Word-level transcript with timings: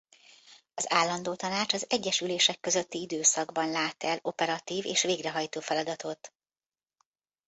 Az 0.73 0.91
állandó 0.93 1.35
tanács 1.35 1.73
az 1.73 1.85
egyes 1.89 2.21
ülések 2.21 2.59
közötti 2.59 3.01
időszakban 3.01 3.69
lát 3.69 4.03
el 4.03 4.19
operatív 4.21 4.85
és 4.85 5.03
végrehajtó 5.03 5.59
feladatot. 5.59 6.33